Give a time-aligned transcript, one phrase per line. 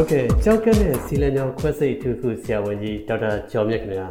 [0.00, 4.06] ဟုတ်ကဲ့ကြောက်ကက်နဲ့စီလန်ကြောင်ခွဲစိတ်ထူးခုဆရာဝန်ကြီးဒေါက်တာကျော်မြတ်ခင်ဗျာ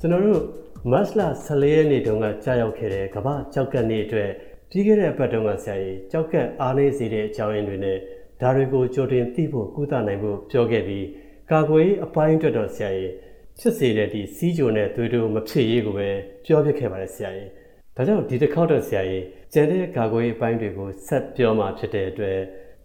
[0.00, 0.42] ကျွန်တော်တို့
[0.90, 4.30] မတ်လ14ရက်နေ့တုန်းကကြာရောက်ခဲ့တဲ့ကမ္ဘာကြောက်ကက်နေ့အတွက်
[4.70, 7.98] ပြီးခဲ့တဲ့အပတ်တုန်းကဆရာကြီးကြောက်ကက်အားနည်းစေတဲ့အကြောင်းရင်းတွေနဲ့
[8.40, 11.06] ဒါတွေကိုကြိုတင်သိဖို့ကုသနိုင်ဖို့ပြောခဲ့ပြီး
[11.50, 13.12] ကာကွယ်အပိုင်းအတွက်တော့ဆရာကြီး
[13.58, 16.08] ဖြစ်စေတဲ့ဒီစီးကြိုနဲ့သွေးတိုးမဖြစ်ရေးကိုပဲ
[16.44, 17.50] ပြောပြခဲ့ပါတယ်ဆရာကြီး
[17.96, 22.38] ဒါကြောင့်ဒီတစ်ခေါက်တော့ဆရာကြီးကျန်တဲ့ကာကွယ်အပိုင်းတွေကိုဆက်ပြောမှဖြစ်တဲ့အတွက်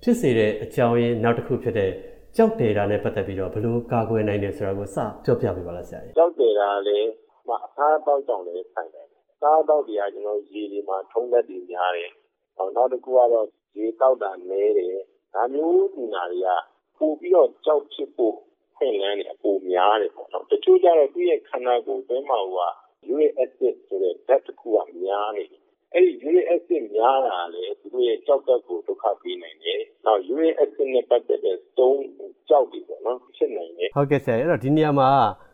[0.04, 1.92] ဖြစ်စေတဲ့အကြောင်းရင်းနောက်တစ်ခုဖြစ်တဲ့
[2.38, 7.10] ကြောက်တယ်တာနဲ့ပတ်သက်ပြီးတော့ဘယ်လိုကာကွယ်နိုင်တယ်ဆိုတာကိုစပြောပြပေးပါလားဆရာကြီးကြောက်တယ်တာလည်း
[7.48, 9.08] မအသားပေါက်ကြောင့်လည်းဆိုင်တယ်
[9.42, 12.12] စားတော့ဒီကကျွန်တော်ရေဒီမှာထုံးသက်တည်များတယ်
[12.58, 14.98] နောက်တစ်ခုကတော့ရေတောက်တာနဲတယ်
[15.34, 16.50] ဒါမျိုးဒီနာတွေက
[16.98, 18.36] ပို့ပြီးတော့ကြောက်ဖြစ်ဖို့
[18.76, 22.72] ခွင့်လန်းနေအပူများတယ်ပေါ့နော်တချို့ကျတော့သူ့ရဲ့ခန္ဓာကိုယ်အတွင်းမှာဟိုက
[23.14, 32.02] uric acid ဆိုတဲ့ဓာတ်တစ်ခုကများနေတယ် အဲ့ဒီ uric acid များတာလေသူတို့ရဲ့ကြောက်တက်ကို ဒုက္ခပေးနိုင်တယ်။နောက် uric acid နဲ့ ပတ်သက်တဲ့သုံး
[32.50, 35.10] ကြောက်တွေပေါ့နော် ဖြစ်နိုင်တယ်။ဟုတ်ကဲ့ဆရာအဲ့တော့ဒီနေရာမှာ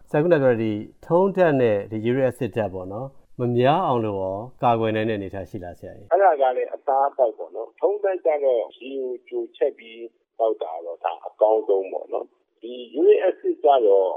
[0.09, 0.71] ဆရာကပြောဒီ
[1.05, 3.07] ထုံးတက်နဲ့ဒီ uric acid ဓာတ်ပေါ့နော်
[3.39, 10.01] မများအောင်လို့ရော ကာကွယ်နိုင်တဲ့ အနေအထားရှိလားဆရာကြီး။အဲ့ဒါကလည်းအသားပေါက်ပေါ့နော်။ထုံးတက်ကြတော့ ရေကိုကြိုချက်ပြီး
[10.39, 12.25] ပေါက်တာတော့ ဒါအကောင်းဆုံးပေါ့နော်။
[12.61, 14.09] ဒီ uric acid ကြတော့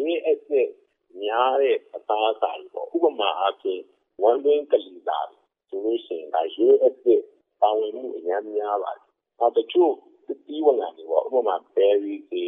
[0.00, 0.68] uric acid
[1.22, 3.82] များတဲ့အသားအစာတွေပေါ့ ဥပမာအားဖြင့်
[4.22, 5.18] ဝမ်းတွင်းကလီတာ
[5.68, 7.06] ဆိုလို့ရှိရင်ဒါ USS
[7.60, 9.02] ပါဝင်မှုအများများပါတယ်။
[9.38, 9.92] နောက်တချို့
[10.46, 12.44] တီးဝင်လာတွေပေါ့ဥပမာ berry တွေ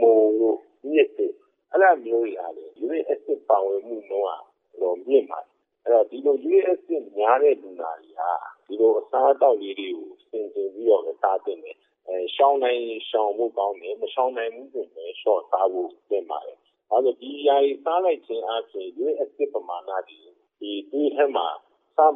[0.00, 0.58] မုံတို့
[0.90, 1.28] မြစ်တွေ
[1.70, 5.50] အဲ့လိုမျိုးတွေအားလေ USS ပါဝင်မှုနှုန်းကတော့မြင့်ပါတယ်။
[5.84, 8.30] အဲ့တော့ဒီလို USS များတဲ့လူနာတွေဟာ
[8.66, 11.76] ဒီလိုအစားအသောက်လေးတွေကိုစင်စင်ပြီးတော့စားတင်တယ်။
[12.08, 16.58] အဲရှောင်းနိုင်ရှောင်းဖို့ကောင်းတယ်မရှောင်းနိုင်ဘူးဆိုရင်ရှော့စားဖို့ပြင်ပါတယ်။
[16.90, 20.18] အဲဒါဒီຢာကြီးစားလိုက်ခြင်းအပြင် USS ပမာဏဒီ
[20.60, 21.46] ဒီဒီဟဲမှာ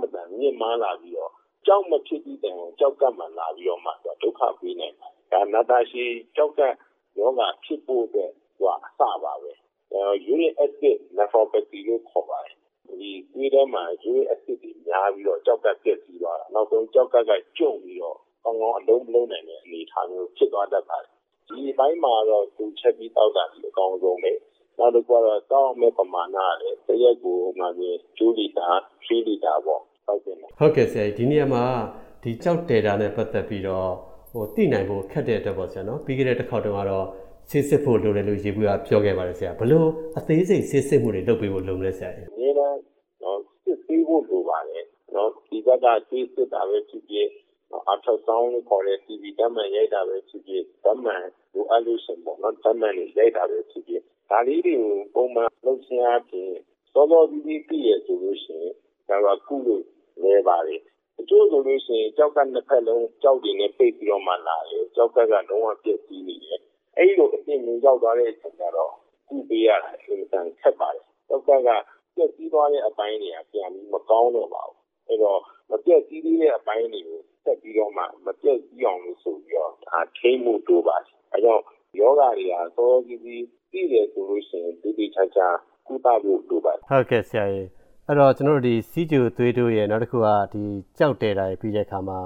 [0.00, 1.32] မတန်မြင့်မားလာပြီးတော့
[1.66, 3.90] ကြောက်မဖြစ်သည့်တိုင်အောင်ကြောက်ကပ်မှလာပြီးတော့မှ
[4.22, 6.04] ဒုက္ခပေးနိုင်တယ်။ဒါနာတာရှိ
[6.36, 6.72] ကြောက်ကပ်
[7.18, 9.52] ယောဂဖြစ်ဖို့အတွက်ဟိုအစပါပဲ။
[10.30, 12.56] uric acid nephropathy လို့ခေါ်ပါတယ်။
[13.00, 21.12] ဒီသွေးထဲမှာ uric acid တွေများပြီးတော့ကြောက်ကပ်ပြည့်စည်သွားတာ။နောက်ဆုံးကြောက်ကပ်ကကျုံပြီးတော့ကောင်းကောင်းအလုံးမလုံးနိုင်တဲ့အနေအထားမျိုးဖြစ်သွားတတ်ပါတယ်။
[21.48, 24.32] ဒီအပိုင်းမှာတော့သူချက်ပြီးတောက်တာဒီအကောင်းဆုံးပဲ။
[24.78, 28.68] နောက်တစ်ခုကတော့တောက်မဲ့ပမာဏရတယ်။တရက်ကိုမှပြင်2လီတာ
[29.04, 31.64] 3လီတာပေါ့ဟုတ်ကဲ့ဟုတ်ကဲ့ဆရာဒီနေရာမှာ
[32.22, 33.90] ဒီကြောက်တယ်တာနဲ့ပတ်သက်ပြီးတော့
[34.30, 37.06] ဟိုသိနိုင်ဖို့ခက်တဲ့အတွက်ပေါ့ဆရာနော်ပြီးခဲ့တဲ့တစ်ခေါက်တုန်းကတော့
[37.50, 42.78] ဆေးစစ်ဖို့လိုတယ်လို့ရေဘူးကပြောခဲ့ပါတယ်ဆရာဘလို့အသေးစိတ်ဆေးစစ်မှုတွေလုပ်ပေးဖို့လိုမလဲဆရာအများအား
[43.22, 47.28] တော့စစ်ဆေးဖို့လိုပါတယ်နော်ဒီဘက်ကဆေးစစ်တာပဲဖြစ်ဖြစ်
[47.90, 51.22] အထောက်ဆောင်လို့ခေါ်တဲ့ TV ဓာတ်မှန်ရိုက်တာပဲဖြစ်ဖြစ်ဓာတ်မှန်
[51.54, 56.50] လိုအပ်လို့ရှင်ပေါ့နော်ဓာတ်မှန်တွေရိုက်တာပဲဖြစ်ဖြစ် ဒါလေးတွေကို ပုံမှန်လုပ်ခြင်းအပြင်
[56.92, 58.64] စောစောပြီးပြီးပြည့်ရဆိုလို့ရှိရ
[59.16, 59.84] င်ဒါကကုလို့
[60.22, 60.80] လဲပါတယ်
[61.16, 66.60] တချို့ဆိုလို့ရှိရင်ကြောက်ကနှစ်ဖက်လုံးကြောက်တွေနဲ့ ပိတ်ပြီးတော့မှလာတယ်ကြောက်ကကလုံးဝပြည့်စည်နေတယ်
[66.96, 68.92] အဲ့ဒီလိုအပြင်မြင်ရောက်သွားတဲ့အချိန်ကျတော့
[69.28, 71.70] ကုပေးရတာ အင်တန်ခက်ပါတယ်ကြောက်ကက
[72.14, 74.76] ပြည့်စည်သွားတဲ့ အပိုင်းတွေက ပြန်ပြီး မကောင်းတော့ပါဘူး
[75.08, 81.64] အဲ့တော့ မပြည့်စည်သေးတဲ့ အပိုင်းတွေကို ဆက်ပြီးတော့မှ မပြည့်စည်အောင်လို့ ဆိုပြီးတော့ဒါထိမှုတိုးပါတယ်အဲကြောင့်
[82.00, 85.46] ယောဂတွေဟာသောကြီးကြီး သိတယ်ဆိုလို့ရှိရင်ဒီဒီချာချာ
[85.86, 87.68] ကုသဖို့လိုပါတယ်ဟုတ်ကဲ့ဆရာကြီး
[88.06, 90.62] အဲ့တော့ကျွန်တော်တို့ဒီစီဂျူသွေးတိုးရဲ့နောက်တစ်ခုကဒီ
[90.98, 92.18] ကြောက်တယ်တာပြီးတဲ့အခါမှာ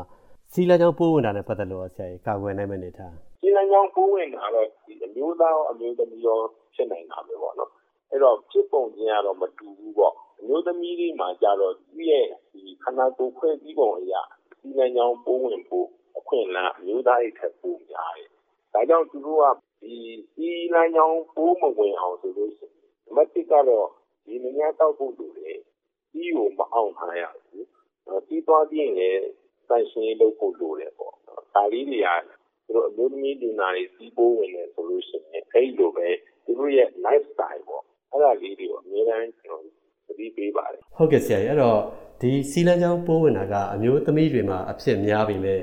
[0.53, 6.39] စီလန်ကြောင်းပိုးဝင်တာနဲ့ပတ်သက်လို့ဆရာကြီးကာကွယ်နိုင်မယ့်အနေထားစီလန်ကြောင်းပိုးဝင်တာတော့ဒီအမျိုးသားရောအမျိုးသမီးရော
[6.75, 7.71] ဖြစ်နိုင်တာပဲပေါ့နော်
[8.11, 14.23] အဲ့တော့ဖြစ်ပုံချင်းကတော့မတူဘူးပေါ့အမျိုးသမီးတွေမှာကြတော့သူ့ရဲ့ဒီခန္ဓာကိုယ်ခွဲပြီးပုံအရာ
[14.61, 15.87] စီလန်ကြောင်းပိုးဝင်ဖို့
[16.19, 18.29] အခွင့်အလမ်းအမျိုးသားတွေထက်ပိုများတယ်
[18.75, 19.47] ဒါကြောင့်သူတို့က
[19.89, 20.01] ဒီ
[20.33, 23.89] စီလန်ကြောင်း ပိုးမဝင်အောင်ဆိုလို့ရှိရင်မတိကတော့
[24.25, 25.59] ဒီနည်းတောက်ဖို့လိုတယ်
[26.13, 27.67] ပြီးကို မအောင်ထားရဘူး
[28.27, 29.23] ပြီးသွားပြီးရင်လည်း
[29.69, 31.15] တန်ရှင်းလုပ်ဖို့ လိုတယ်ပေါ့
[31.55, 32.09] ဒါလေးတွေက
[32.67, 36.09] သူတို့အမျိုးသမီးလူနာတွေစီးပိုးဝင်တယ်ဆိုလို့ရှိရင် အဲ့လိုပဲ
[36.45, 37.83] သူတို့ရဲ့ lifestyle ပေါ့
[38.13, 39.63] အဲ့ဒါလေးတွေကို အများအားကျွန်တော်
[40.07, 41.79] သတိပေးပါတယ် ဟုတ်ကဲ့ဆရာကြီးအဲ့တော့
[42.21, 45.61] ဒီစီလန်းချောင်း ပိုးဝင်တာက အမျိုးသမီးတွေမှာ အဖြစ်များပြီမဲ့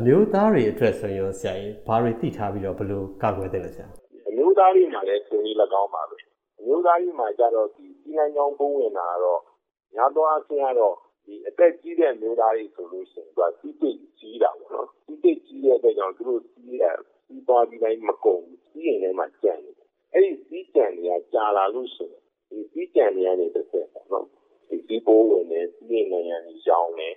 [0.00, 3.86] အမျိုးသားတွေအတွက်ဆိုရင်ဆရာကြီးဘာတွေသိထားပြီးတော့ဘယ်လိုကာကွယ်သင့်လဲဆရာ
[4.28, 6.16] အမျိုးသားတွေမှာလည်းသူကြီး၎င်းပါပဲ
[6.58, 9.40] အမျိုးသားတွေမှာကြတော့ဒီစီလန်းချောင်းပိုးဝင်တာကတော့
[9.94, 16.84] များသောအားဖြင့်ကတော့ဒီအသက်ကြီးတဲ့မျိုးသားတွေဆိုလို့ရှိရင်သူကစီးတိတ်ကြီးတာပေါ့နော်စီးတိတ်ကြီးတဲ့အတွက်ကြောင့်သူတို့စီးရ
[17.26, 24.26] စီးသွားပြီးတိုင်းမကုန်ဘူးစီးရင်ထဲမှာကြံနေတယ်အဲ့ဒီစီးကြံတွေကကြာလာလို့ရှိရင်ဒီစီးကြံတွေကနေတစ်ဆက်ပေါ့နော်
[24.68, 27.08] ဒီစီးပိုးဝင်နေစီးရင်နေရနေရောင်းနေ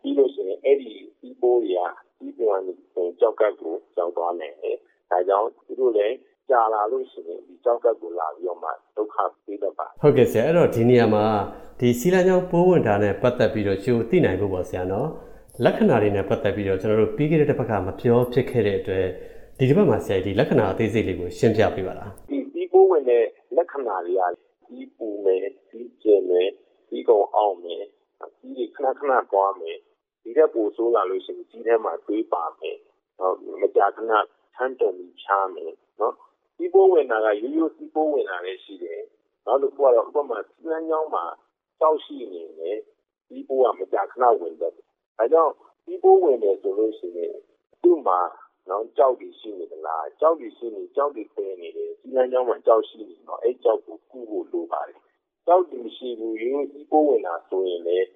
[0.00, 1.82] ပြီးလို့ရှိရင်အဲ့ဒီစီးပိုးတွေက
[2.20, 4.76] စီးပြန်နေကြောက်ကပ်ကိုကြောက်သွားနိုင်တယ်
[5.10, 6.14] ဒါကြောင့်သူတို့လည်း
[6.50, 11.24] ကြာလာလို့ရှိရင်ဒီကြောက်ကပ်ကိုလာပြီးတော့မှဒုက္ခပေးတတ်ပါဟုတ်ကဲ့ဆရာအဲ့တော့ဒီနေရာမှာ
[11.80, 15.08] ဒီစီလန်ကြောင့်ပိုးဝင်တာနဲ့ပတ်သက်ပြီးတော့ရှုသိနိုင်ဖို့ပေါ့ဆရာနော်
[15.64, 19.06] လက္ခဏာတွေနဲ့ပတ်သက်ပြီးတော့ကျွန်တော်တို့ပြီးခဲ့တဲ့တစ်ပတ်ကမပြောဖြစ်ခဲ့တဲ့အတွက်
[19.58, 23.24] ဒီတစ်ပတ်မှာဆရာဒီလက္ခဏာအသေးစိတ်လေးကိုရှင်းပြပေးပါလားဒီဒီကိုဝင်တဲ့
[23.56, 24.22] လက္ခဏာတွေက
[24.68, 26.48] ဒီပူမယ်ဒီကျင်မယ်
[26.90, 27.84] ဒီကောင်အောင်မယ်
[28.40, 29.78] ဒီခဏခဏသွားမယ်
[30.22, 32.78] ဒီတဲ့ပူဆိုးလာလို့ရှိရင်ဒီထဲမှာသွေးပါမယ်
[33.62, 34.12] မကြာခဏ
[34.56, 36.14] ထမ်းတုံပြီးချားမယ်နော်
[36.56, 39.02] ဒီပိုးဝင်တာကရိုးရိုးဒီပိုးဝင်တာလည်းရှိတယ်
[39.46, 41.24] နောက်တစ်ခုကတော့ဥပမာစီလန်းကြောင်းမှာ
[41.80, 42.78] ကြောက်ရှိနေတယ်
[43.28, 44.74] ဒီပိုးကမကြာခဏဝင်တယ်
[45.18, 45.54] အဲကြောင့်
[45.86, 47.34] ဒီပိုးဝင်တယ်ဆိုလို့ရှိရင်
[47.82, 48.20] သူ့မှာ
[48.68, 54.98] နော်ကြောက်ပြီးရှိနေသလားကြောက်ပြီးရှိနေကြောက်ပြီးပဲနေတယ်စီလန်းကြောင်းမှာကြောက်ရှိနေတော့အဲကြောက်ကိုကုဖို့လိုပါတယ်
[55.46, 58.06] ကြောက်ပြီးရှိဘူးရိုးရိုးဒီပိုးဝင်တာဆိုရင်လည်း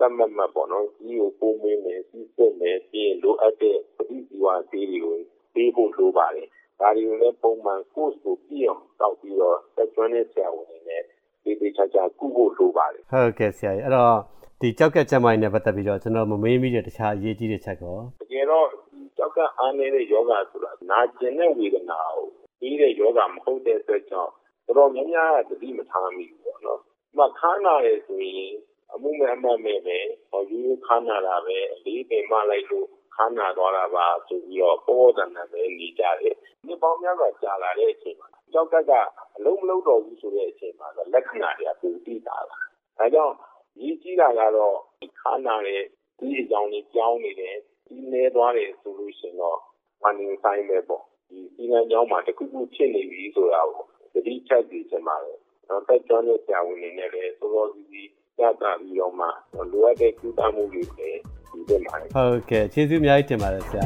[0.00, 5.16] တတ်မှတ်မှတ်ပေါ့နော်ဒီကိုပုံမင်းမယ်စီးစစ်မယ်ပြီးရင်လိုအပ်တဲ့ပဋိဇီဝဆေးတွေကို
[5.54, 6.48] ပေးဖို့လိုပါတယ်
[6.80, 11.02] ဒါတွေကိုလည်းပုံမှန် course ကိုပြည့်အောင်တောက်ပြီးတော့တက်ကျွမ်းတဲ့ဆရာဝန်တွေနဲ့
[11.42, 14.16] ဒီဒီချာချာကုဖို့လိုပါတယ်ဟုတ်ကဲ့ဆရာကြီးအဲ့တော့
[14.60, 18.66] ဒီကြောက်ကက်ကျမိုင်းနဲ့ပတ်သက်ပြီးတော့ကျွန်တော်မမေးမိတဲ့တခြားအရေးကြီးတဲ့ချက်ကောတကယ်တော့
[19.18, 22.26] ကြောက်ကအားနေတဲ့ယောဂဆိုတာနာကျင်တဲ့ဝေဒနာကို
[22.60, 24.32] ပြီးတဲ့ယောဂမဟုတ်တဲ့အတွက်ကြောင့်
[24.66, 26.80] တော်တော်များများသတိမထားမိဘူးပေါ့နော်။
[27.18, 28.52] မှခါနာရဲဆိုရင်
[28.92, 29.98] အမှုမဲ့အမှတ်မဲ့ပဲ
[30.30, 36.34] ဟောယူခါနာတာပဲအလေးပင်မလိုက်လို့ခါနာသွားတာပါဆိုပြီးတော့ပေါ်တန်တယ်ပဲနေကြတယ်။
[36.66, 38.92] ဒီပေါင်းများစွာကြာလာတဲ့အချိန်မှာကြောက်ကက်က
[39.36, 42.58] အလုံးမလုံးတော့ဘူးဆိုတဲ့အချိန်မှာလက္ခဏာတွေကပုံတိတာလာ။
[42.98, 43.34] ဒါကြောင့်
[43.80, 44.76] ရည်ကြီးတာကတော့
[45.20, 45.82] ခါနာတဲ့
[46.18, 47.56] ဒီအကြောင်းကြီးကြောင်းနေတယ်
[47.86, 49.58] ဒီနေသွားတယ်ဆိုလို့ရှိရင်တော့
[50.02, 58.10] warning sign ပဲပေါ့ဒီစီမံကြောင်းမှာတခုခုဖြစ်နေပြီဆိုတာကိုသတိချက်ပြီးချင်ပါတယ်တော့တက်ကြွတဲ့ဆရာဝန်တွေနဲ့လည်းစောစောစီးစီး
[58.42, 59.26] ရတာပြီးတော့မှ
[59.72, 63.84] လိုအပ်တဲ့ကုသမှုတွေလည်းဒီဘက်မှာဟုတ်ကဲ့ကျေးဇူးအများကြီးတင်ပါတယ်ဆရာ